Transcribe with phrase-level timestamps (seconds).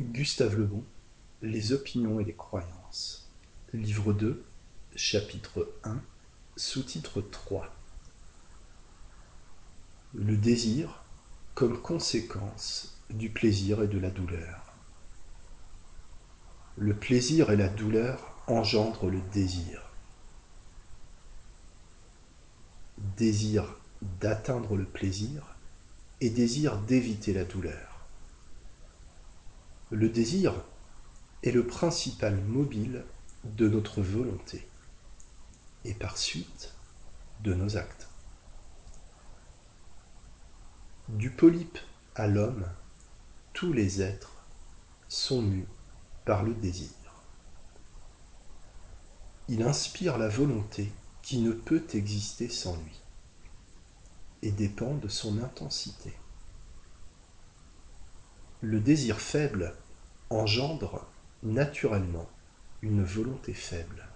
[0.00, 0.82] Gustave Le Bon,
[1.42, 3.28] Les opinions et les croyances.
[3.74, 4.42] Livre 2,
[4.96, 6.00] chapitre 1,
[6.56, 7.68] sous-titre 3.
[10.14, 11.02] Le désir
[11.54, 14.72] comme conséquence du plaisir et de la douleur.
[16.78, 19.82] Le plaisir et la douleur engendrent le désir.
[23.18, 23.76] Désir
[24.18, 25.56] d'atteindre le plaisir
[26.22, 27.89] et désir d'éviter la douleur.
[29.90, 30.54] Le désir
[31.42, 33.04] est le principal mobile
[33.44, 34.68] de notre volonté
[35.84, 36.74] et par suite
[37.42, 38.08] de nos actes.
[41.08, 41.78] Du polype
[42.14, 42.68] à l'homme,
[43.52, 44.44] tous les êtres
[45.08, 45.66] sont mus
[46.24, 46.90] par le désir.
[49.48, 53.00] Il inspire la volonté qui ne peut exister sans lui
[54.42, 56.14] et dépend de son intensité.
[58.62, 59.74] Le désir faible
[60.28, 61.06] engendre
[61.42, 62.28] naturellement
[62.82, 64.06] une volonté faible.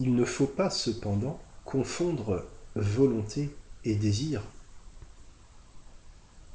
[0.00, 2.44] Il ne faut pas cependant confondre
[2.74, 4.42] volonté et désir,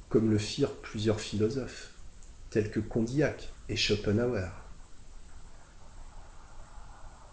[0.09, 1.93] comme le firent plusieurs philosophes,
[2.49, 4.49] tels que Condillac et Schopenhauer.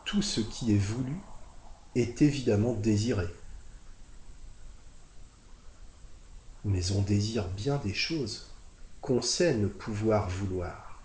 [0.04, 1.16] Tout ce qui est voulu
[1.96, 3.26] est évidemment désiré.
[6.66, 8.50] Mais on désire bien des choses
[9.00, 11.00] qu'on sait ne pouvoir vouloir.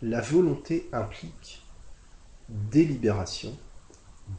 [0.00, 1.62] La volonté implique
[2.48, 3.56] délibération,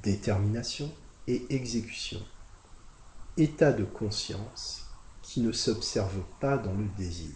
[0.01, 0.91] détermination
[1.27, 2.21] et exécution,
[3.37, 4.87] état de conscience
[5.21, 7.35] qui ne s'observe pas dans le désir.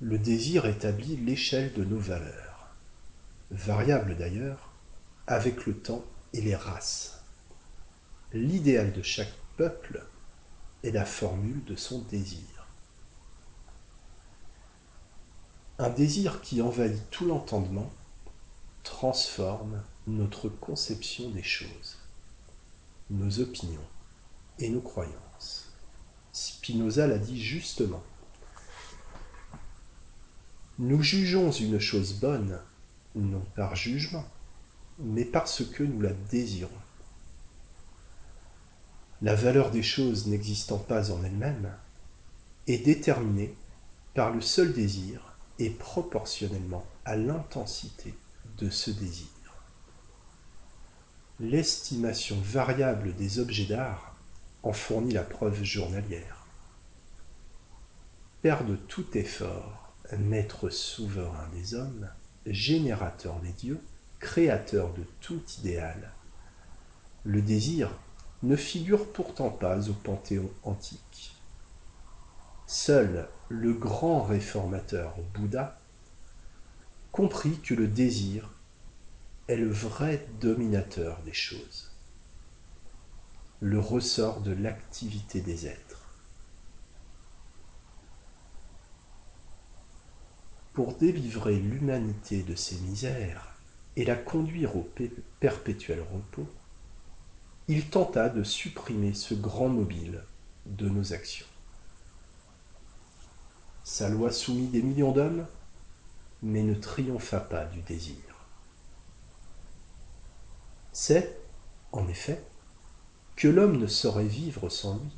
[0.00, 2.68] Le désir établit l'échelle de nos valeurs,
[3.50, 4.70] variable d'ailleurs
[5.26, 7.24] avec le temps et les races.
[8.32, 10.04] L'idéal de chaque peuple
[10.82, 12.66] est la formule de son désir.
[15.78, 17.90] Un désir qui envahit tout l'entendement
[18.82, 21.98] transforme notre conception des choses,
[23.10, 23.84] nos opinions
[24.58, 25.72] et nos croyances.
[26.32, 28.02] Spinoza l'a dit justement.
[30.78, 32.58] Nous jugeons une chose bonne,
[33.14, 34.26] non par jugement,
[34.98, 36.70] mais parce que nous la désirons.
[39.22, 41.72] La valeur des choses n'existant pas en elle-même
[42.66, 43.54] est déterminée
[44.14, 48.14] par le seul désir et proportionnellement à l'intensité
[48.58, 49.28] de ce désir.
[51.38, 54.16] L'estimation variable des objets d'art
[54.64, 56.46] en fournit la preuve journalière.
[58.42, 62.08] Père de tout effort, maître souverain des hommes,
[62.46, 63.80] générateur des dieux,
[64.18, 66.10] créateur de tout idéal,
[67.24, 67.92] le désir
[68.42, 71.36] ne figure pourtant pas au panthéon antique.
[72.66, 75.78] Seul le grand réformateur Bouddha
[77.12, 78.50] comprit que le désir
[79.48, 81.92] est le vrai dominateur des choses,
[83.60, 86.08] le ressort de l'activité des êtres.
[90.72, 93.54] Pour délivrer l'humanité de ses misères
[93.96, 94.88] et la conduire au
[95.38, 96.48] perpétuel repos,
[97.68, 100.24] il tenta de supprimer ce grand mobile
[100.66, 101.46] de nos actions.
[103.84, 105.46] Sa loi soumit des millions d'hommes,
[106.42, 108.16] mais ne triompha pas du désir.
[110.92, 111.38] C'est,
[111.92, 112.42] en effet,
[113.36, 115.10] que l'homme ne saurait vivre sans lui.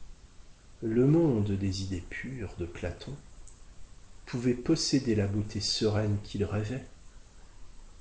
[0.83, 3.13] Le monde des idées pures de Platon
[4.27, 6.85] pouvait posséder la beauté sereine qu'il rêvait,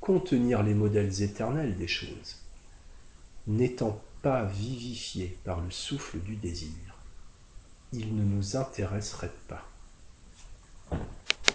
[0.02, 2.38] contenir les modèles éternels des choses,
[3.48, 6.96] n'étant pas vivifié par le souffle du désir,
[7.92, 9.68] il ne nous intéresserait pas.